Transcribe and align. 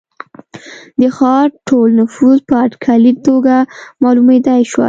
د 0.99 1.01
ښار 1.17 1.47
ټول 1.67 1.87
نفوس 1.99 2.37
په 2.47 2.53
اټکلي 2.65 3.13
توګه 3.27 3.55
معلومېدای 4.03 4.61
شوای. 4.71 4.79